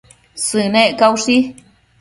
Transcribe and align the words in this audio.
Sënec 0.45 0.97
caushi 1.03 1.37